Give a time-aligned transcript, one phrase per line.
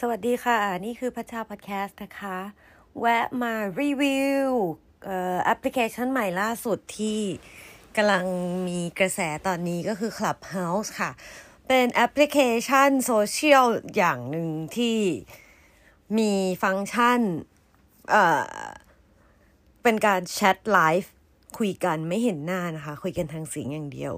[0.00, 2.38] สวัสดีค่ะ นี่คือพัชชาพอดแคสต์นะคะ
[3.00, 4.50] แวะมารีวิว
[5.44, 7.20] แอปพลิเคชันใหม่ล่าสุดที่
[7.96, 8.24] กำลัง
[8.68, 11.10] มีกระแสตอนนี้ก็คือ Clubhouse ค่ะ
[11.68, 13.66] เป็นแอปพลิเคชันโซเชียล
[13.96, 14.98] อย่างหนึ่งที่
[16.18, 17.20] มีฟังก์ชัน
[18.10, 18.66] เอ่อ
[19.82, 21.12] เป็นการแชทไลฟ์
[21.58, 24.14] คุยกันไม่เห็นหน้านะคะ คุยกันทางเสียงอย่างเดียว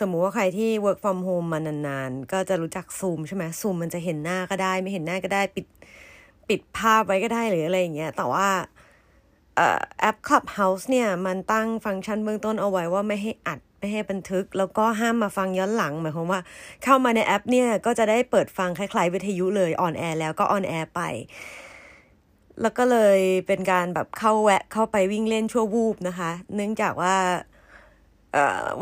[0.00, 5.66] สมมุติว่าใครที่ work from home มานานๆ ก็จะรู้จักซูมใช่ไหมซูมมันจะเห็นหน้าก็ได้ ไม่เห็นหน้าก็ได้ปิด
[6.48, 8.48] ปิดภาพไว้ก็ได้หรืออะไรอย่างเงี้ย แต่ว่า
[10.00, 16.40] แอป Clubhouse เนี่ย มันตั้งฟังก์ชันเบื้องต้นเอาไว้ว่าไม่ให้อัด ไม่ให้บันทึก แล้วก็ห้ามมาฟังย้อนหลัง หมายความว่า
[16.84, 21.00] เข้ามาในแอปเนี่ย ก็จะได้เปิดฟังคล้ายๆ วิทยุเลยออนแอร์แล้วก็ออนแอร์ไป
[22.60, 27.16] แล้วก็เลยเป็นการแบบเข้าแวะเข้าไปวิ่งเล่นชั่ววูบนะคะ เนื่องจากว่า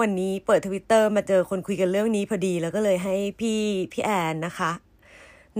[0.00, 3.60] วันนี้เปิดทวิตเตอร์มาเจอคนคุยกันเรื่องนี้พอดี แล้วก็เลยให้พี่
[3.92, 4.70] พี่แอนนะคะ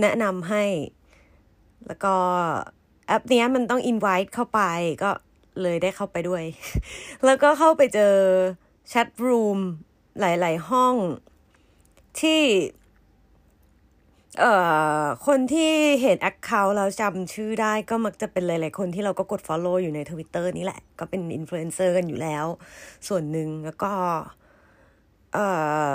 [0.01, 0.63] แนะนำให้
[1.87, 2.15] แล้วก็
[3.07, 4.61] แอปนี้มันต้อง invite เข้าไป
[5.03, 5.11] ก็
[5.61, 6.43] เลยได้เข้าไปด้วย
[7.25, 8.15] แล้วก็เข้าไปเจอ
[8.89, 9.59] chat room
[10.19, 10.95] หลาย ๆ ห้อง
[12.19, 12.41] ที่
[14.39, 14.51] เอ่
[15.03, 22.45] อคนที่เห็น account แล้วจำชื่อได้ก็มักจะเป็นหลายๆคนที่เราก็กด follow อยู่ในทวิตเตอร์นี่แหละ ก็เป็นอินฟลูเอนเซอร์กันอยู่แล้ว
[23.07, 23.91] ส่วนหนึ่งแล้วก็
[25.33, 25.45] เอ่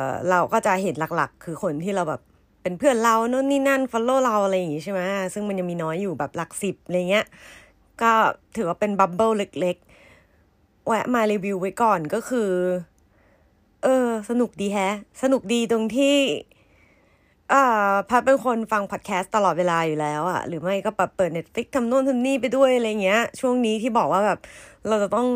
[0.04, 2.20] อเราก็จะเห็นหลักๆ คือคนที่เราแบบ
[2.62, 5.00] เป็นเพื่อนเราโน่นนี่นั่น follow เราอะไรอย่างงี้ใช่ไหม
[5.34, 7.26] ซึ่งมันยังมีน้อยอยู่แบบหลักสิบอะไรเงี้ย
[8.02, 8.12] ก็
[8.56, 12.50] ถือว่าเป็น bubble เล็กๆแวะมารีวิวไว้ก่อนก็คือ
[13.82, 16.16] เออ สนุกดีแฮะ สนุกดีตรงที่
[17.52, 17.56] อ่า
[18.08, 24.38] พัดเป็นคนฟังพอดแคสต์ตลอดเวลาอยู่แล้วอะหรือไม่ก็แบบเปิด Netflix ทำโน่นทำนี่ไปด้วยอะไรเงี้ย ช่วงนี้ที่บอกว่าแบบ
[24.88, 25.26] เราจะต้อง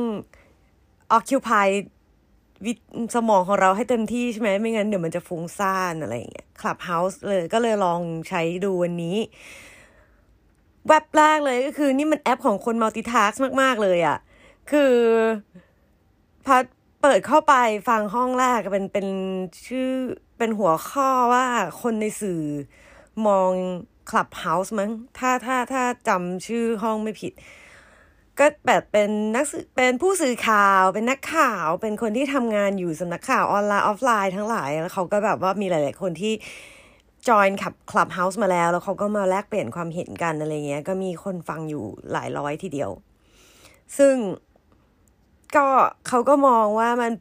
[1.11, 2.73] occupy with
[3.15, 9.17] สมองของเราให้เต็มที่ใช่ไหมไม่งั้นเดี๋ยวมันจะฟุ้งซ่านอะไรเงี้ย Clubhouse เลยก็เลยลองใช้ดูวันนี้
[10.89, 13.33] แวบแรกเลยก็คือนี่มันแอปของคน multitask
[13.63, 14.17] มาก ๆ เลยอะ
[14.71, 14.95] คือ
[16.47, 16.65] พัด
[17.03, 17.55] เปิดเข้าไป
[17.89, 19.07] ฟังห้องแรกเป็นเป็น
[19.67, 19.91] ชื่อ
[20.41, 21.47] เป็นหัวข้อว่า
[21.83, 22.43] คนในสื่อ
[23.27, 23.53] มอง
[24.11, 27.33] Clubhouse มั้ง ถ้าถ้าถ้าจำชื่อห้องไม่ผิด
[28.39, 29.47] ก็แบบเป็นนัก
[29.77, 36.33] เป็นผู้สื่อข่าว เป็นนักข่าว เป็นคนที่ทำงานอยู่สำนักข่าวออนไลน์ออฟไลน์ทั้งหลาย แล้วเขาก็แบบว่ามีหลาย ๆ คนที่
[37.29, 42.91] join club Clubhouse มาแล้ว แล้วเขาก็มาแลกเปลี่ยนความเห็นกันอะไรเงี้ย ก็มีคนฟังอยู่หลายร้อยทีเดียว
[43.99, 44.15] ซึ่ง
[45.57, 45.67] ก็
[46.09, 47.13] เขาก็มองว่ามัน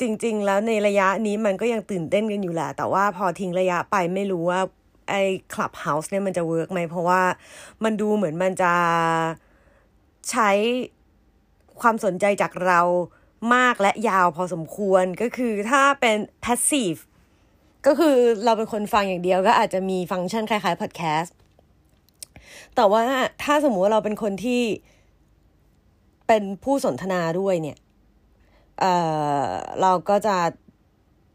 [0.00, 4.60] จริง ๆ แล้วในระยะนี้มันก็ยังตื่นเต้นกันอยู่แหละ แต่ว่าพอทิ้งระยะไปไม่รู้ว่า
[5.08, 5.22] ไอ้
[5.54, 7.22] Clubhouse เนี่ยมันจะ work ไหม เพราะว่า
[7.84, 8.72] มันดูเหมือนมันจะ
[10.30, 10.50] ใช้
[11.80, 12.80] ความสนใจจากเรา
[13.54, 17.00] มากและยาวพอสมควรก็คือถ้าเป็น passive
[17.86, 21.30] ก็คือเราเป็นคนฟังอย่างเดียวก็อาจจะมีฟังก์ชันคล้ายๆ podcast
[22.76, 23.02] แต่ว่า
[23.42, 24.62] ถ้าสมมติว่าเราเป็นคนที่
[26.28, 27.76] เป็นผู้สนทนาด้วยเนี่ย
[28.80, 28.92] เอ่
[29.44, 29.46] อ
[29.80, 30.36] เราก็จะ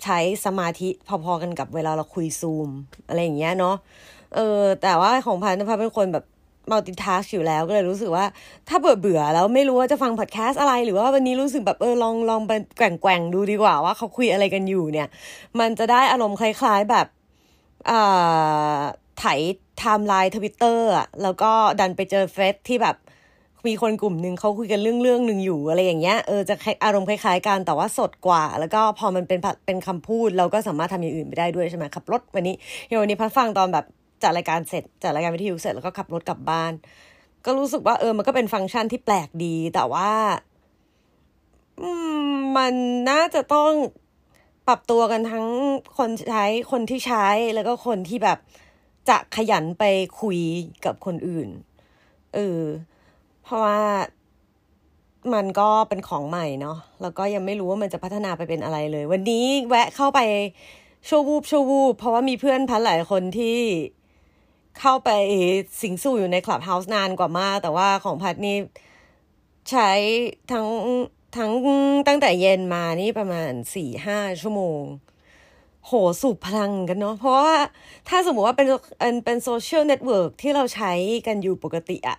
[0.04, 2.70] ใช้สมาธิพอๆกันกับเวลาเราคุยซูม
[3.08, 3.76] อะไรอย่างเงี้ยเนาะ
[4.36, 6.26] เออแต่ว่าของพันธุ์พันเป็นคนแบบ
[6.72, 8.26] multitask อยู่แล้วก็เลยรู้สึกว่า
[8.70, 15.08] ถ้าเบื่อเบื่อแล้วไม่รู้ว่าจะฟังพอดแคสต์อะไรหรือว่าวันนี้รู้สึกแบบเออลองลองไปแกว่งแกว่งดูดีกว่าว่าเขาคุยอะไรกันอยู่เนี่ย
[15.60, 17.08] มันจะได้อารมณ์คล้าย ๆแบบ
[17.90, 18.80] อ่า
[19.20, 19.26] ไถ
[19.78, 22.96] ไทม์ไลน์ทวิตเตอร์อะแล้วก็ดันไปเจอเฟซที่แบบ
[23.68, 32.56] มีคนกลุ่มหนึ่งเขาคุยกันเรื่องเรื่องหนึ่งอยู่อะไรอย่างเงี้ยเออจะอารมณ์คล้ายๆกันแต่ว่าสดกว่า แล้วก็พอมันเป็นเป็นคำพูดเราก็สามารถทำอย่างอื่นไปได้ด้วยใช่ไหมขับรถวันนี้
[32.88, 33.86] เดี๋ยววันนี้พัดฟังตอนแบบ
[34.24, 36.74] จัดรายการเสร็จจัดรายการวิทยุเสร็จแล้วก็ขับรถกลับบ้าน
[37.46, 40.10] ก็รู้สึกว่าเออมันก็เป็นฟังก์ชันที่แปลกดี แต่ว่า
[42.58, 42.74] มัน
[43.10, 43.72] น่าจะต้อง
[44.68, 45.48] ปรับตัวกันทั้ง
[45.98, 48.38] คนใช้คนที่ใช้แล้วก็คนที่แบบ
[49.10, 49.84] จะขยันไป
[50.22, 50.40] คุย
[50.86, 51.50] กับคนอื่น
[52.36, 52.62] เออ
[53.44, 53.80] เพราะว่า
[55.34, 60.20] มันก็เป็นของใหม่เนาะแล้วก็ยังไม่รู้ว่ามันจะพัฒนาไปเป็นอะไรเลย วันนี้แวะเข้าไป
[61.06, 63.60] โชวูบโชวูบเพราะว่ามีเพื่อนพันหลายคนที่
[64.80, 65.10] เข้าไป
[65.82, 68.58] สิงสู่อยู่ในคลับเฮาส์นานกว่ามาก แต่ว่าของพัดนี่
[69.72, 69.92] ใช้
[70.52, 70.68] ทั้ง
[71.38, 71.52] ทั้ง
[72.08, 74.82] ตั้งแต่เย็นมานี่ประมาณสี่ห้าชั่วโมง
[75.86, 75.92] โห
[76.22, 77.56] สูบพลังกันเนาะเพราะว่า
[78.10, 78.68] ถ้าสมมติว่าเป็น
[79.26, 80.92] เป็นโซเชียลเน็ตเวิร์กที่เราใช้
[81.28, 82.18] กันอยู่ปกติอะ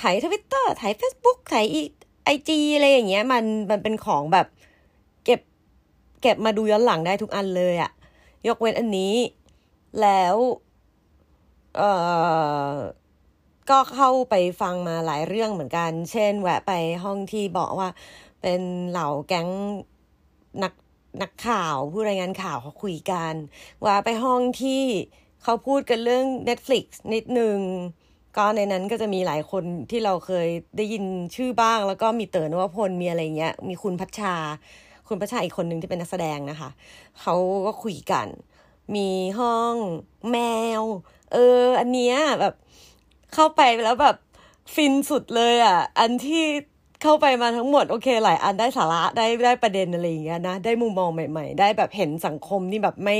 [0.00, 1.66] ถ่ายทวิตเตอร์ถ่ายเฟซบุ๊กถ่าย
[2.24, 4.46] ไอจีอะไรอย่างเงี้ยมันมันเป็นของแบบ
[5.24, 5.40] เก็บ
[6.22, 7.90] เก็บมาดูย้อนหลังได้ทุกอันเลยอะ
[8.46, 9.14] ยกเว้นอันนี้
[10.00, 10.36] แล้ว
[11.76, 11.90] เอ่
[12.70, 12.74] อ
[13.70, 16.72] ก็เข้าไปฟังมาหลายเรื่องเหมือนกัน เช่น แวะไป
[17.04, 17.88] ห้องที่บอกว่า
[18.42, 18.60] เป็น
[18.90, 19.48] เหล่าแก๊ง
[20.62, 20.72] นัก
[21.22, 23.34] นักข่าวผู้รายงานข่าวเขาคุยกัน
[23.84, 24.82] ว่าไปห้องที่
[25.42, 26.84] เขาพูดกันเรื่อง Netflix
[27.14, 27.58] นิดนึง
[28.38, 31.04] ก็ในนั้นก็จะมีหลายคนที่เราเคยได้ยิน
[31.34, 34.34] ชื่อบ้าง แล้วก็มีเต๋อนวพลมีอะไรเงี้ย มีคุณพัชชา
[35.08, 36.70] คุณพัชชาอีกคนหนึ่งที่เป็นนักแสดงนะคะ
[37.20, 37.34] เขา
[37.66, 38.26] ก็คุยกัน
[38.94, 39.08] มี
[39.38, 39.74] ห้อง
[40.30, 40.36] แม
[40.80, 40.82] ว
[41.32, 42.54] เออ อันเนี้ยแบบ
[43.34, 44.16] เข้าไปแล้วแบบ
[44.74, 46.44] ฟินสุดเลยอะ อันที่
[47.02, 53.16] เข้าไปมาทั้งหมดโอเคหลายอันได้สาระได้ได้ประเด็นอะไรอย่างเงี้ยนะได้มุมมองใหม่ ๆ ได้แบบเห็นสังคมนี่แบบไม่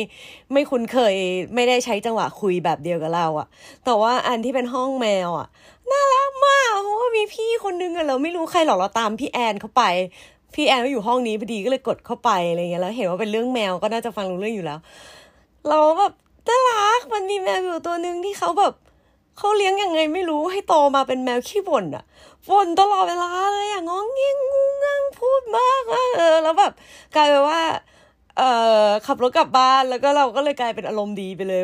[0.52, 1.14] ไม่คุ้นเคย
[1.54, 3.46] ไม่ได้ใช้จังหวะคุยแบบเดียวกับเราอะ
[3.84, 5.48] แต่ว่าอันที่เป็นห้องแมวอะ
[5.90, 9.82] น่ารักมากเพราะว่ามีพี่คนนึงอะเราไม่รู้ใครหรอกเราตามพี่แอนเข้าไป
[10.54, 14.78] พี่แอนก็อยู่ห้องนี้พอดีก็เลยกดเข้าไปอะไรเงี้ยแล้วเห็นว่าเป็นเรื่องแมวก็น่าจะฟังรู้เรื่องอยู่แล้ว
[15.69, 16.12] เราแบบ
[16.48, 18.75] น่ารักมันมีแมวอยู่ตัวหนึ่งที่เขาแบบ
[19.38, 22.05] เขาเลี้ยงยังไงไม่รู้ให้โตมาเป็นแมวขี้บ่นอะ
[22.50, 26.73] บ่นตลอดเวลาเลยอะงองเงี้ยงงูงังพูดมากอะเออ แล้วแบบ
[27.17, 27.62] กลายเป็นว่า
[28.38, 28.50] เอ่
[28.87, 31.62] อขับรถกลับบ้านแล้วก็เราก็เลยกลายเป็นอารมณ์ดีไปเลย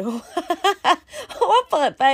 [1.31, 2.05] เพราะว่าเปิดไป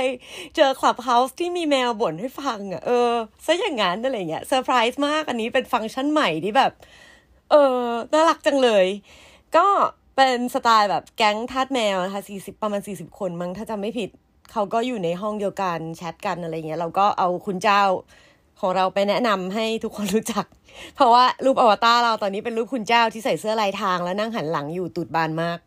[0.55, 3.11] เจอ Clubhouse ที่มีแมวบ่นให้ฟังอะ่ะเออ
[3.45, 6.71] ซะอย่างนั้นอะไรเงี้ยเซอร์ไพรส์มากอันนี้เป็นฟังก์ชันใหม่ที่แบบ
[7.51, 8.85] เออน่ารักจังเลย
[9.57, 9.65] ก็
[10.15, 14.09] เป็นสไตล์แบบแก๊งทาสแมวนะคะสี่สิบประมาณสี่สิบคนมั้งถ้าจำไม่ผิด
[14.51, 17.83] เขาก็อยู่ในห้องเดียวกันแชทกันอะไรเงี้ยเราก็เอาคุณเจ้า
[18.59, 20.45] ของเราไปแนะนำให้ทุกคนรู้จัก
[20.95, 25.57] เพราะว่ารูปอวตารเราตอนนี้เป็นรูปคุณเจ้าที่ใส่เสื้อลายทางแล้วนั่งหันหลังอยู่ตูดบานมาก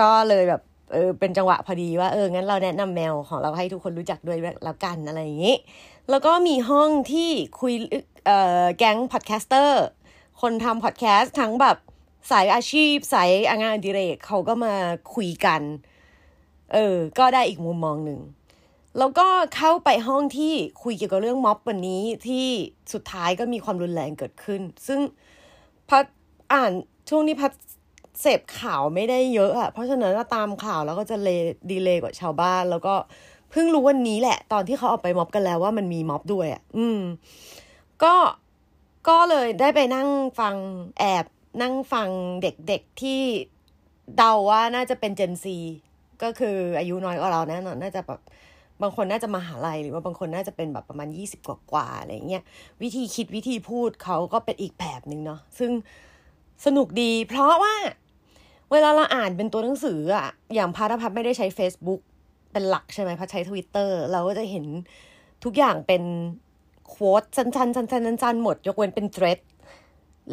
[0.00, 5.56] ก็เลยแบบเออเป็นจังหวะพอดีว่าเอองั้นเราแนะนำแมวของเราให้ทุกคนรู้จักด้วยแล้วกันอะไรอย่างนี้
[6.10, 7.30] แล้วก็มีห้องที่
[7.60, 7.74] คุย
[8.26, 9.82] เอ่อแก๊งพอดแคสเตอร์
[10.40, 11.76] คนทำพอดแคสต์ทั้งแบบ
[12.30, 13.30] สายอาชีพ สาย
[13.60, 14.74] งานอดิเรกเขาก็มา
[15.14, 15.62] คุยกัน
[16.72, 18.20] เออ ก็ได้อีกมุมมองหนึ่ง
[18.98, 19.26] แล้วก็
[19.56, 22.46] เข้าไปห้องที่คุยเกี่ยวกับเรื่องม็อบวันนี้ที่
[22.92, 25.00] สุดท้ายก็มีความรุนแรงเกิดขึ้น ซึ่ง
[25.88, 26.04] พัด
[26.52, 26.72] อ่าน
[27.08, 27.52] ช่วงนี้พัด
[28.20, 31.28] เสพข่าวไม่ได้เยอะอะเพราะฉะนั้นตามข่าวแล้วก็จะเล
[31.70, 32.94] ดีเลยกว่าชาวบ้าน แล้วก็
[33.50, 37.00] เพิ่งรู้วันนี้แหละ ตอนที่เขาออกไปม็อบกันแล้วว่ามันมีม็อบด้วยอะอืม
[38.02, 38.14] ก็
[39.08, 40.08] ก็เลยได้ไปนั่ง
[40.40, 40.56] ฟัง
[40.98, 41.24] แอบ
[41.62, 42.08] นั่งฟัง
[42.42, 43.20] เด็กๆที่
[44.16, 45.58] เดาว่าน่าจะเป็นเจนซี
[46.22, 48.20] ก็คืออายุน้อยกว่าเราแน่นอนน่าจะแบบ
[48.82, 52.42] บางคนน่าจะมาหาลัยหรือว่าบางคนน่าจะเป็นแบบประมาณยี่สิบกว่าๆอะไรเงี้ย
[52.82, 55.70] วิธีคิดวิธีพูดเขาก็เป็นอีกแบบหนึ่งเนาะซึ่ง
[56.66, 57.74] สนุกดี เพราะว่า
[58.72, 62.00] เวลาเราอ่านเป็นตัวหนังสืออะอย่างพาราพัฒไม่ได้ใช้ Facebook
[62.52, 64.64] เป็นหลักใช่ไหมพัดใช้ทวิตเตอร์เราก็จะเห็น
[65.44, 66.02] ทุกอย่างเป็น
[66.88, 69.38] โค้ดสั้นๆสั้นๆหมด ยกเว้นเป็นเทรด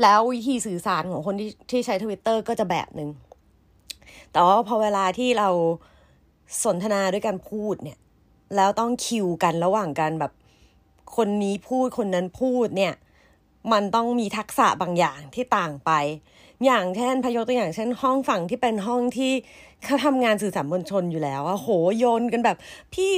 [0.01, 3.09] แล้ววิธีสื่อสารของคนที่ที่ใช้ทวิตเตอร์ก็จะแบบหนึ่ง
[4.31, 5.49] แต่ว่าพอเวลาที่เรา
[6.63, 7.97] สนทนาด้วยการพูดเนี่ย
[8.55, 10.31] แล้วต้องคิวกันระหว่างกันแบบ
[11.15, 12.93] คนนี้พูดคนนั้นพูดเนี่ย
[13.71, 15.91] มันต้องมีทักษะบางอย่างที่ต่างไป
[16.65, 19.33] อย่างเช่นพยกตัวอย่างเช่น ห้องฝั่งที่เป็นห้องที่
[19.85, 22.57] เขาทำงานสื่อสารมวลชนอยู่แล้วอะโหโยนกันแบบ
[22.93, 23.11] พี่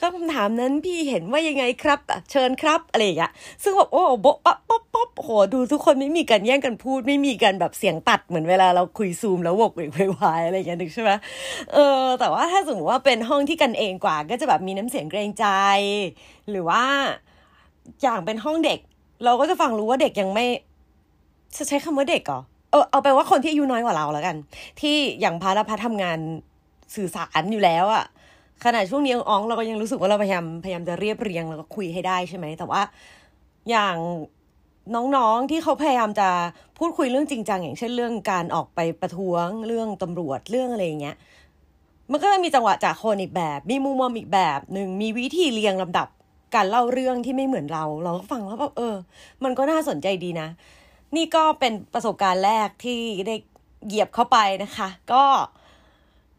[0.00, 2.00] ก็คำถามนั้นพี่เห็นว่ายังไงครับ
[2.30, 3.32] เชิญครับอะไรอย่างเงี้ย
[3.62, 11.10] ซึ่งแบบโอ้โบ๊ะป๊บป๊บป๊บโหดูทุกคนไม่มีการแย่งกันพูด ไม่มีการแบบเสียงตัดเหมือนเวลาเราคุยซูมแล้ววกเวกวายอะไรอย่างเงี้ยนึกใช่ไหม
[11.72, 15.46] เออแต่ว่าถ้าสมมติว่าเป็นห้องที่กันเองกว่า ก็จะแบบมีน้ำเสียงเกรงใจ
[16.50, 16.82] หรือว่า
[18.02, 18.78] อย่างเป็นห้องเด็ก
[19.24, 20.46] เราก็จะฟังรู้ว่าเด็กยังไม่
[21.56, 24.36] จะใช้คำว่าเด็กเหรอ เออเอาไปว่าคนที่อายุน้อยกว่าเราแล้วกัน
[24.80, 26.18] ที่อย่างพาราพัททำงาน
[26.94, 28.04] สื่อสารอยู่แล้วอะ
[28.64, 32.82] ขณะช่วงนี้อ้องเราก็ยังรู้สึกว่าเราพยายามพยายามจะเรียบเรียงแล้วก็คุยให้ได้ใช่ไหมแต่ว่า
[33.70, 33.96] อย่าง
[35.16, 36.28] น้องๆที่เขาพยายามจะ
[36.78, 41.16] พูดคุยเรื่องจริงจังอย่างเช่นเรื่องการออกไปประท้วงเรื่องตำรวจเรื่องอะไรอย่างเงี้ย
[42.12, 46.08] มันก็จะมีจังหวะจากคนอีกแบบ มีมุมมองอีกแบบหนึ่งมีวิธีเรียงลำดับ
[46.54, 48.94] การเล่าเรื่องที่ไม่เหมือนเรา เราก็ฟังแล้วแบบเออ
[49.44, 50.48] มันก็น่าสนใจดีนะ
[51.16, 53.34] นี่ก็เป็นประสบการณ์แรกที่ได้
[53.86, 55.24] เหยียบเข้าไปนะคะ ก็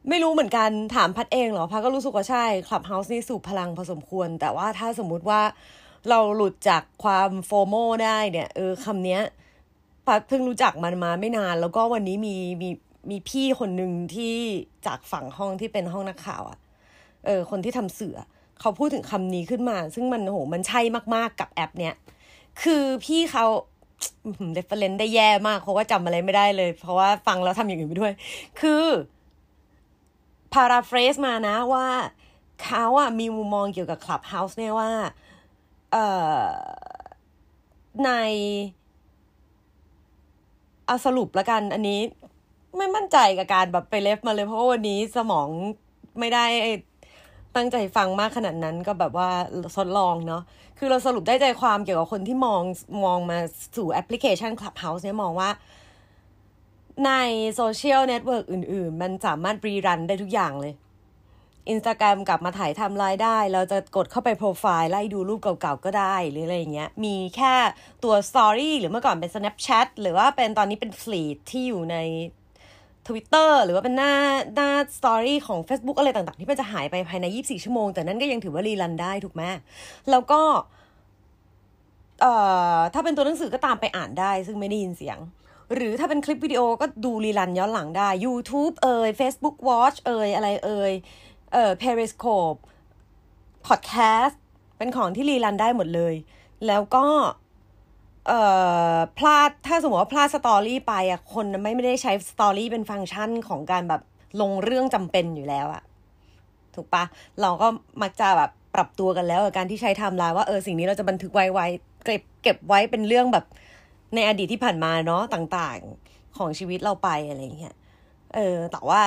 [0.10, 5.42] ไม่รู้เหมือนกันถามพัดเองเหรอพัดก็รู้สึกว่าใช่ Clubhouse นี่สูบพลังพอสมควร แต่ว่าถ้าสมมุติว่า
[6.10, 9.20] เราหลุดจากความ FOMO ได้เนี่ย เออคำนี้
[10.06, 12.70] พัดเพิ่งรู้จักมันมาไม่นาน แล้วก็วันนี้มีมี
[13.10, 14.36] มีพี่คนหนึ่งที่
[14.86, 16.58] จากฝั่งห้องที่เป็นห้องนักข่าวอะ่ะ
[17.26, 18.18] เออ คนที่ทำสื่อ
[18.60, 20.82] เขาพูดถึงคำนี้ขึ้นมา ซึ่งมันโหมันใช่
[21.16, 21.96] มากๆกับแอป เนี้ย
[22.64, 23.46] คือพี่เขา
[24.54, 28.14] reference ได้แย่มากเพราะว่าจำอะไรไม่ได้เลย เพราะว่าฟังแล้วทำอย่างอื่นไปด้วย
[28.60, 28.86] คือ
[30.54, 31.88] paraphrase มานะว่า
[32.64, 34.92] เขาอะมีมุมมองเกี่ยวกับ Clubhouse เนี่ยว่า
[35.92, 36.06] เอ่
[36.42, 36.44] อ
[38.04, 38.10] ใน
[40.86, 42.00] เอาสรุปแล้วกันอันนี้
[42.78, 45.48] ไม่มั่นใจกับการแบบไป ref มาเลย เพราะวันนี้สมอง
[46.20, 46.46] ไม่ได้
[47.56, 49.30] ตั้งใจฟังมากขนาดนั้นก็แบบว่า
[49.78, 50.44] ทดลองเนาะ
[50.78, 52.62] คือเราสรุปได้ใจความเกี่ยวกับคนที่มอง
[53.06, 53.38] มองมา
[53.78, 55.50] สู่แอปพลิเคชัน Clubhouse เนี่ยมองว่า
[57.06, 57.12] ใน
[57.56, 60.74] โซเชียลเน็ตเวิร์กอื่น ๆ มันสามารถ rerun ได้ทุกอย่างเลย
[61.74, 67.56] Instagram กลับมาถ่ายทำรายได้ เราจะกดเข้าไปโปรไฟล์ไล่ดูรูปเก่าๆก็ได้ หรืออะไรอย่างเงี้ย มีแค่
[68.04, 71.98] ตัว Story หรือเมื่อก่อนเป็น Snapchat หรือว่าเป็นตอนนี้เป็น Fleet ที่อยู่ใน
[73.10, 74.14] Twitter หรือว่าเป็นหน้า
[74.56, 79.44] หน้า Story ของ Facebook อะไรต่างๆ ที่มันจะหายไปภายใน 24 ชั่วโมง แต่นั่นก็ยังถือว่ารีรันได้ถูกไหม
[80.12, 80.42] แล้วก็
[82.22, 82.34] เอ่
[82.76, 85.18] อถ้าเป็นตัวหนังสือก็ตามไปอ่านได้ ซึ่งไม่ได้ยินเสียง
[85.74, 90.94] หรือถ้าเป็นคลิปวิดีโอก็ดูรีรันย้อนหลังได้ YouTube เอ่ย Facebook Watch เอ่ยอะไรเอ่ย
[91.54, 92.60] เอ่อ Periscope
[93.68, 94.36] Podcast
[94.78, 96.16] เป็นของที่รีรันได้หมดเลย
[96.68, 97.06] แล้วก็
[98.28, 98.42] เอ่
[98.94, 104.02] อพลาดถ้าสมมติว่าพลาด story ไปอะคนไม่ไม่ได้ใช้ story เป็นฟังก์ชันของการแบบ
[104.42, 105.84] ลงเรื่องจำเป็นอยู่แล้วอะ
[106.76, 107.04] ถูกปะ
[107.42, 107.68] เราก็
[108.02, 111.68] มักจะแบบปรับตัวกันแล้วกับการที่ใช้ไทม์ไลน์ว่าเออสิ่งนี้เราจะบันทึกไว้ไว้
[112.06, 113.46] เก็บเก็บไว้เป็นเรื่องแบบ
[114.16, 117.76] ในอดีตที่ผ่านมาเนาะต่างๆของชีวิตเราไปอะไรเงี้ย
[118.36, 119.02] เออแต่ว่า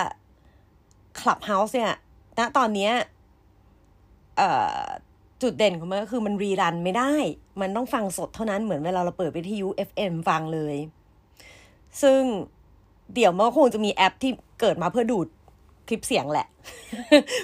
[1.19, 1.93] Clubhouse เนี่ย
[2.39, 2.93] ณตอนเนี้ย
[4.37, 4.51] เอ่
[4.81, 4.85] อ
[5.43, 7.13] จุดเด่นของมันก็คือมันรีรันไม่ได้
[7.61, 10.77] มันต้องฟังสดเท่านั้นเหมือนเวลาเราเปิดวิทยุ FM ฟังเลย
[12.03, 12.21] ซึ่ง
[13.15, 15.27] เดี๋ยวมันก็คงจะมีแอปที่เกิดมาเพื่อดูด
[15.89, 16.47] คลิปเสียงแหละ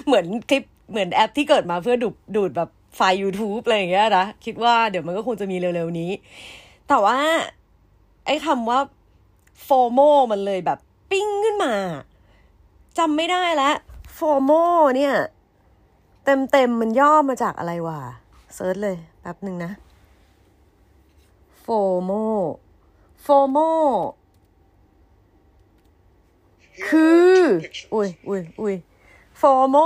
[0.05, 6.11] เหมือนคลิปเหมือนแอปที่เกิดมาเพื่อดูดดูดแบบไฟล์ YouTube อะไรอย่างเงี้ยนะ คิดว่าเดี๋ยวมันก็คงจะมีเร็วๆนี้
[6.87, 7.17] แต่ว่า
[8.25, 8.79] ไอ้คำว่า
[9.63, 9.99] โฟโม
[10.31, 10.79] มันเลยแบบ
[11.11, 11.73] ปิ้งขึ้นมา
[12.97, 13.75] จำไม่ได้แล้ว
[14.13, 14.51] FOMO
[14.97, 15.13] เนี่ย
[16.31, 17.99] เต็มเต็มมันย่อมาจากอะไรวะ
[18.55, 19.71] search เลยแป๊บหนึ่งนะ
[21.59, 22.11] FOMO
[23.21, 23.57] FOMO
[26.87, 27.37] คือ
[27.93, 28.75] อุ้ยอุ้ยอุ้ย
[29.37, 29.77] FOMO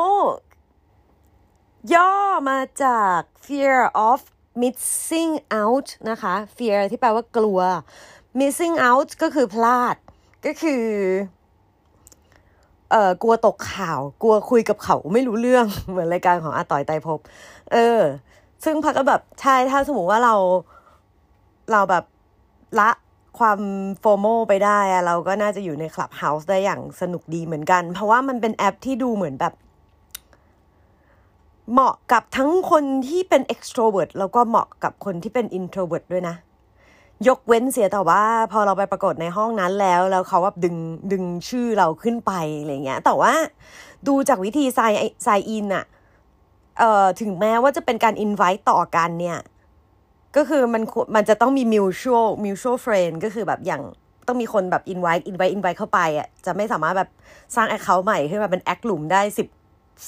[1.93, 2.13] ย่อ
[2.49, 3.77] มาจาก fear
[4.09, 4.19] of
[4.61, 7.59] missing out นะคะ fear ที่แปลว่ากลัว
[8.39, 9.95] missing out ก็คือพลาด
[10.45, 10.85] ก็คือ
[12.93, 17.19] เอ่อกลัวตกข่าว กลัวคุยกับเขาไม่รู้เรื่องเหมือนรายการของอาต่อยไตรภพ
[17.73, 17.99] เออ
[18.63, 20.35] ซึ่งพักก็แบบใช่ถ้าสมมติว่าเรา
[21.71, 22.03] เราแบบ
[22.79, 22.89] ละ
[23.39, 23.59] ความ
[23.99, 29.53] โฟโมไปได้อะเราก็น่าจะอยู่ในคลับเฮาส์ได้อย่างสนุกดีเหมือนกัน เพราะว่ามันเป็นแอปที่ดูเหมือนแบบ
[31.71, 36.35] เหมาะกับทั้งคนที่เป็น extrovert แล้วก็เหมาะกับคนที่เป็น introvert ด้วยนะ
[37.27, 40.75] ยกเว้นเสียแต่ว่า พอเราไปปรากฏในห้องนั้นแล้ว แล้วเขาแบบดึง
[41.11, 43.33] ดึงชื่อเราขึ้นไปอะไรเงี้ย แต่ว่า
[44.07, 44.79] ดูจากวิธีไซ
[45.23, 45.85] ไซอินอะ
[46.79, 49.39] เอ่อถึงแม้ว่าจะเป็นการ invite ต่อกันเนี่ย
[50.35, 50.83] ก็คือมัน
[51.15, 53.81] มันจะต้องมี mutual mutual friend ก็คือแบบอย่าง
[54.27, 57.09] ต้องมีคนแบบ invite invite invite เข้าไปอะจะไม่สามารถแบบ
[57.55, 59.47] สร้าง account ใหม่ขึ้นมาเป็นแอคหลุมได้สิบ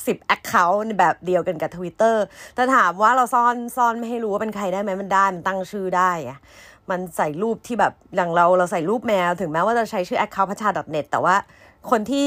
[0.07, 2.15] สิบ account แบบเดียวกันกับ Twitter
[2.55, 6.37] แต่ถามว่าเราซ่อนซ่อนไม่ให้รู้ว่าเป็นใครได้ไหมมันได้มันตั้งชื่อได้อะ
[6.89, 11.35] มันใส่รูปที่แบบอย่างเราเราใส่รูปแมว ถึงแม้ว่าจะใช้ชื่อ account พัชชา .net แต่ว่า
[11.91, 12.25] คนที่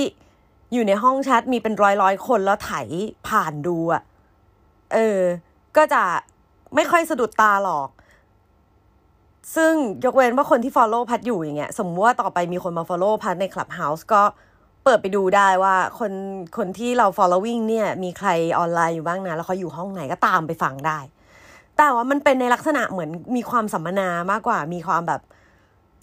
[0.72, 2.72] อยู่ในห้องแชทมีเป็นร้อยร้อยคนแล้วไถ
[3.28, 4.02] ผ่านดูอะ
[4.92, 5.20] เออ
[5.76, 6.02] ก็จะ
[6.74, 7.88] ไม่ค่อยสะดุดตาหรอก
[9.56, 9.72] ซึ่ง
[10.04, 14.22] ยกเว้นว่าคนที่ follow พัดอยู่อย่างเงี้ย สมมติว่าต่อไปมีคนมา follow พัดใน Clubhouse ก็
[14.84, 16.12] เปิดไปดูได้ว่าคน
[16.56, 20.98] คนที่เรา following เนี่ย มีใครออนไลน์อยู่บ้างนะ แล้วเขาอยู่ห้องไหนก็ตามไปฟังได้
[21.78, 25.20] แต่ว่ามันเป็นในลักษณะเหมือนมีความสัมมนามากกว่า มีความแบบ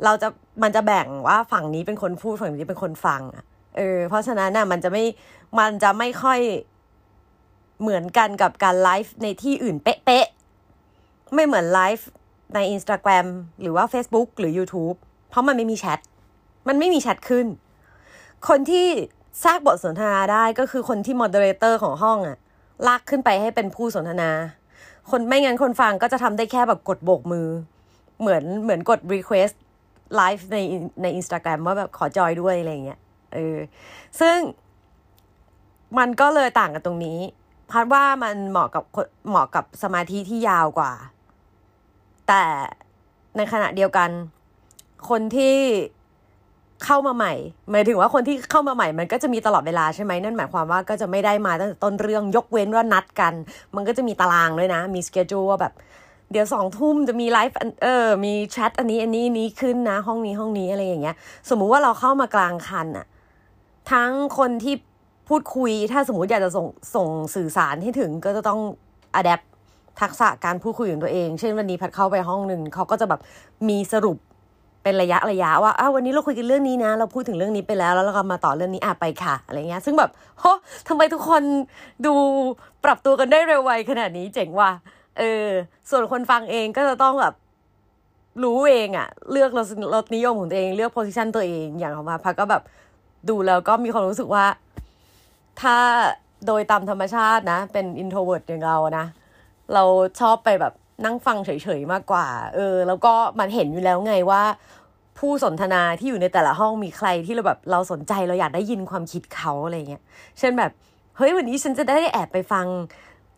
[0.04, 0.28] เราจะ
[0.64, 3.44] มันจะแบ่งว่าฝั่งนี้เป็นคนพูดฝั่งนี้เป็นคนฟังอะ
[3.78, 5.04] เออเพราะฉะนั้นน่ะมันจะไม่
[5.60, 6.40] มันจะไม่ค่อย
[7.82, 12.08] เหมือนกันกับการไลฟ์ในที่อื่นเป๊ะๆ ไม่เหมือนไลฟ์
[12.56, 13.28] ใน Instagram
[13.62, 14.98] หรือว่า Facebook หรือ YouTube
[15.30, 16.00] เพราะมันไม่มีแชท
[16.68, 17.46] มันไม่มีแชทขึ้น
[18.48, 18.88] คนที่
[19.46, 22.38] สร้างบทสนทนาได้ก็คือคนที่ moderator ของห้องอะ
[22.88, 24.30] ลากขึ้นไปให้เป็นผู้สนทนา
[25.12, 27.48] คนไม่งั้นคนฟังก็จะทำได้แค่แบบกดโบกมือ
[28.22, 29.56] เหมือนเหมือนกด request
[30.16, 30.58] ไลฟ์ใน
[31.02, 33.00] ใน Instagram ว่าแบบขอจอยด้วยอะไรเงี้ย
[33.34, 33.58] เออ
[34.20, 34.38] ซึ่ง
[35.98, 37.20] มันก็เลยต่างกันตรงนี้
[37.72, 38.84] พัดว่ามันเหมาะกับ
[39.30, 40.92] เหมาะกับสมาธิที่ยาวกว่า
[42.28, 42.44] แต่
[43.38, 44.10] ในขณะเดียวกัน
[45.10, 45.56] คนที่
[46.84, 47.34] เข้ามาใหม่
[47.72, 53.34] หมายถึงว่าคนที่เข้ามาใหม่มันก็จะมีตลอดเวลาใช่ไหมนั่นหมายความว่าก็จะไม่ได้มาตั้งแต่ต้นเรื่องยกเว้นว่านัดกัน
[53.76, 55.74] มันก็จะมีตารางด้วยนะ มีสเกจ l e ว่าแบบ
[56.32, 61.16] เดี๋ยวสองทุ่มจะมีไลฟ์เออมีแชทอันนี้อันนี้นี้ขึ้นนะ ห้องนี้ห้องนี้อะไรอย่างเงี้ย
[61.50, 63.06] สมมุติว่าเราเข้ามากลางคันอะ
[63.92, 64.76] ทั้งคนที่
[65.30, 68.60] พูดคุยถ้าสมมติอยากจะส่งส่งสื่อสารให้ถึงก็จะต้อง
[69.16, 69.42] อัดแอป
[70.02, 73.22] ทักษะการพูดคุยของตัวเอง เช่นวันนี้พัดเข้าไปห้องหนึ่งเขาก็จะแบบ
[73.70, 74.18] มีสรุป
[74.86, 80.44] เป็นระยะระยะว่าอ้าววันนี้เราคุยกันเรื่องนี้นะ เราพูดถึงเรื่องนี้ไปแล้ว แล้วเราก็มาต่อเรื่องนี้อะไปค่ะ อะไรเงี้ย ซึ่งแบบโห
[80.88, 81.44] ทำไมทุกคน
[82.06, 82.14] ดู
[82.84, 84.72] ปรับตัวกันได้เร็วไวขนาดนี้เจ๋งว่ะ
[85.18, 85.48] เออ
[85.90, 87.34] ส่วนคนฟังเองก็จะต้องแบบ
[88.44, 92.64] รู้เองอะเลือกรสรสนิยมของตัวเองเลือกโพสิชันตัวเองอย่างของมาพักก็แบบ
[93.30, 94.46] ดูแล้วก็มีความรู้สึกว่า
[95.62, 95.78] ถ้า
[96.46, 99.06] โดยตามธรรมชาตินะ เป็น introvert อย่างเรานะ
[99.74, 99.84] เรา
[100.20, 101.50] ชอบไปแบบ นั่งฟังเฉ
[101.80, 104.44] ยๆมากกว่า เออ แล้วก็มันเห็นอยู่แล้วไงว่า
[105.20, 110.04] ผู้สนทนาที่อยู่ในแต่ละห้องมีใครที่เราแบบเราสนใจเราอยากได้ยินความคิดเขาอะไรเงี้ย
[110.40, 110.72] เช่นแบบ
[111.18, 112.66] เฮ้ยวันนี้ฉันจะได้แอบไปฟัง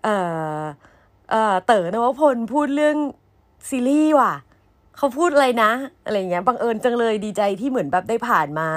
[0.04, 0.16] เอ่
[0.60, 0.62] อ
[1.32, 2.98] เอ่อ เต๋อนวพลพูดเรื่อง
[3.70, 4.34] ซีรีส์ว่ะ
[4.98, 5.72] เขาพูดอะไรนะ
[6.06, 8.70] อะไรเงี้ย บังเอิญจังเลยดีใจที่เหมือนแบบได้ผ่านมา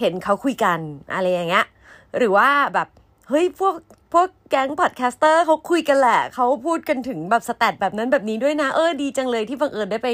[0.00, 0.78] เห็นเขาคุยกัน
[1.14, 1.66] อะไรอย่างเงี้ย
[2.18, 2.88] หรือว่าแบบ
[3.28, 3.74] เฮ้ยพวก
[4.12, 10.08] พวกแก๊ง podcaster เขาคุยกันแหละเขาพูดกันถึงแบบ stat แบบนั้นแบบนี้ด้วยนะ เออดีจังเลยที่บังเอิญได้ไป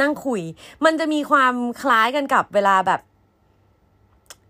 [0.00, 0.40] นั่งคุย
[0.84, 3.00] มันจะมีความคล้ายกันกับเวลาแบบ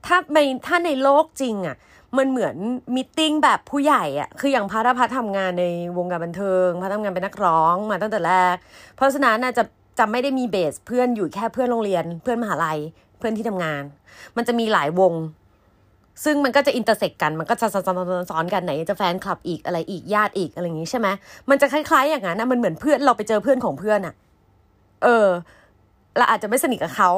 [0.07, 1.77] ถ้าในถ้าในโลกจริงอะ่ะ
[2.19, 2.57] มันเหมือน
[2.97, 5.65] meeting แบบผู้ใหญ่อะ่ะคืออย่างพัทพัททำงานใน
[5.97, 8.57] วงการบันเทิงพัททำงานเป็นนักร้องมาตั้งแต่แรก
[8.97, 9.65] เพราะฉะนั้นน่ะจะ
[9.99, 12.79] จะไม่ได้มี base เพื่อนอยู่แค่เพื่อนโรงเรียน เพื่อนมหาลัย
[13.19, 13.83] เพื่อนที่ทำงาน
[14.37, 15.13] มันจะมีหลายวง
[16.25, 21.09] ซึ่งมันก็จะ intersect กันมันก็จะซ้อนกันไหนจะแฟนคลับอีกอะไรอีกญาติอีกอะไรอย่างนี้ใช่ไหม
[21.51, 24.15] มันจะคล้ายๆอย่างนั้นนะมันเหมือนเพื่อนเราไปเจอเพื่อนของเพื่อนอะ
[25.03, 25.27] เออ
[26.17, 27.11] เราอาจจะไม่สนิทกับเขา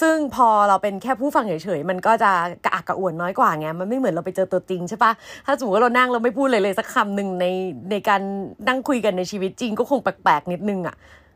[0.00, 2.30] ซึ่งพอเราเป็นแค่ผู้ฟังเฉยๆ มันก็จะ
[2.64, 5.12] กระอักกระอ่วนน้อยกว่าไง มันไม่เหมือนเราไปเจอตัวจริงใช่ปะ
[5.46, 7.46] ถ้าสมมติว่าเรานั่งเราไม่พูดเลยเลยสักคำหนึ่งใน
[7.90, 8.20] ในการ
[8.68, 10.94] นั่งคุยกันในชีวิตจริงก็คงแปลกๆนิดนึงอะ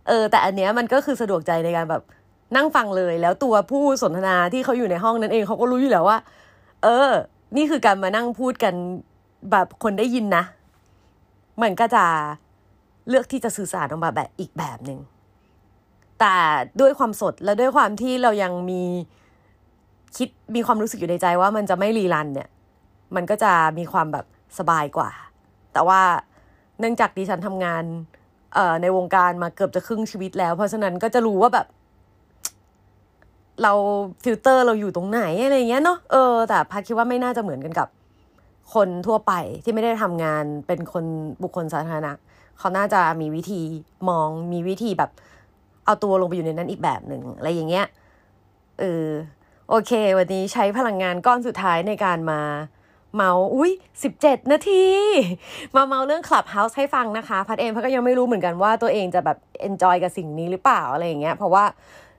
[0.09, 2.03] เออ แต่อันเนี้ยมันก็คือสะดวกใจในการแบบ
[2.57, 6.19] นั่งฟังเลย แล้วตัวผู้สนทนาที่เขาอยู่ในห้องนั้นเองเขาก็รู้อยู่แล้วว่า
[6.85, 7.13] เออ
[7.57, 8.75] นี่คือการมานั่งพูดกัน
[9.51, 10.45] แบบคนได้ยินนะ
[11.63, 12.05] มันก็จะ
[13.09, 14.99] เลือกที่จะสื่อสารออกมาแบบอีกแบบหนึ่ง
[16.21, 16.37] แต่
[16.81, 18.83] ด้วยความสดและด้วยความที่เรายังมี
[20.17, 22.49] คิดมีความรู้สึกอยู่ในใจว่ามันจะไม่ rerun เนี่ย
[23.15, 24.27] มันก็จะมีความแบบ
[24.59, 25.11] สบายกว่า
[25.73, 26.01] แต่ว่า
[26.81, 27.85] เนื่องจากดิฉันทำงาน
[28.55, 31.67] เอ่อในวงการมาเกือบจะครึ่งชีวิตแล้ว เพราะฉะนั้นก็จะรู้ว่าแบบ
[33.63, 33.73] เรา
[34.25, 37.89] ฟิลเตอร์เราอยู่ตรงไหนอะไรเงี้ยเนาะเออแต่พัดคิดว่าไม่น่าจะเหมือนกันกับ
[38.75, 39.33] คนทั่วไป
[39.65, 41.05] ที่ไม่ได้ทำงานเป็นคน
[41.43, 42.13] บุคคลสาธารณะ
[42.59, 43.61] เขาน่าจะมีวิธี
[44.09, 45.11] มองมีวิธีแบบ
[45.85, 47.87] เอาตัวลงไปอยู่ในนั้นอีกแบบหนึ่งอะไรอย่างเงี้ย
[48.81, 49.09] เออ
[49.69, 52.41] โอเค วันนี้ใช้พลังงานก้อนสุดท้ายในการมา
[53.17, 54.85] เมาท์อุ้ยสิบเจ็ดนาที
[55.77, 61.65] มาเมาท์เรื่อง Clubhouse ให้ฟังนะคะ พัดเองพัดก็ยังไม่รู้เหมือนกันว่าตัวเองจะแบบ enjoy กับสิ่งนี้หรือเปล่าอะไรอย่างเงี้ยเพราะว่า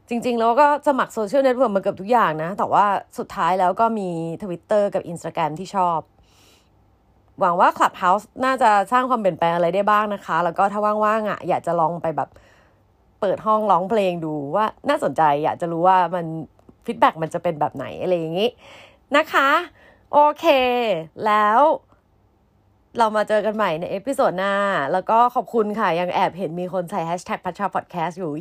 [0.10, 2.86] จริง ๆ แล้วก็สมัครโซเชียลเน็ตเวิร์กมาเกือบทุกอย่างนะ แต่ว่า
[3.18, 4.10] สุดท้ายแล้วก็มี
[4.44, 6.00] Twitter กับ Instagram ที่ชอบ
[7.40, 12.30] หวังว่า Clubhouse น่าจะสร้างความเปลี่ยนแปลงอะไรได้บ้างนะคะ แล้วก็ถ้าว่างๆอะอยากจะลองไปแบบ
[13.22, 16.26] เปิดห้องร้องเพลงดูว่าน่าสนใจอยากจะรู้ว่ามัน
[16.86, 18.50] feedback มันจะเป็นแบบไหนอะไรอย่างนี้
[19.18, 19.50] นะคะ
[20.14, 20.46] โอเค
[21.26, 21.60] แล้ว
[23.00, 24.54] เรามาเจอกันใหม่ใน episode หน้า
[24.92, 28.32] แล้วก็ขอบคุณค่ะ ยังแอบเห็นมีคนใส่แฮชแท็กพัชชาพอดแคสต์อยู่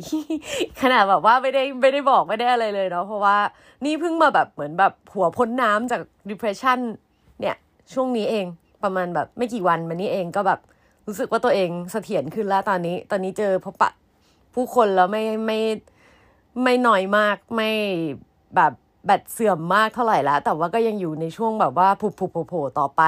[0.81, 3.37] ขนาดแบบว่าไม่ได้ไม่ได้บอกไม่ได้อะไรเลยเนาะเพราะว่า
[3.85, 6.79] นี่เพิ่งมาแบบเหมือนแบบหัวพ้นน้ำจาก depression
[7.39, 7.55] เนี่ย
[7.93, 8.45] ช่วงนี้เอง
[8.83, 10.59] ประมาณแบบไม่กี่วันมานี้เองก็แบบ
[11.07, 13.91] รู้สึกว่าตัวเองเสถียรขึ้นแล้วตอนนี้ ตอนนี้เจอพบปะ
[14.53, 15.59] ผู้คนแล้วไม่ไม่
[16.63, 17.69] ไม่เหนื่อยมากไม่
[18.55, 18.73] แบบ
[19.05, 23.03] แบตเสื่อมมากเท่าไหร่แล้ว แต่ว่าก็ยังอยู่ในช่วงแบบว่าผลุบผลุบโผล่ต่อไป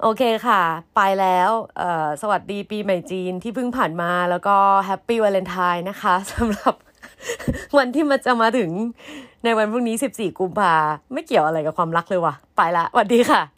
[0.00, 0.62] โอเคค่ะ
[0.96, 6.74] ไปแล้วเอ่อสวัสดีปีใหม่จีนที่เพิ่งผ่านมาแล้วก็ happy Valentine นะคะสำหรับ
[7.78, 8.70] วันที่มันจะมาถึง
[9.44, 10.74] ในวันพรุ่งนี้ 14 กุมภา
[11.12, 13.53] ไม่เกี่ยวอะไรกับความรักเลยว่ะ ไปละสวัสดีค่ะ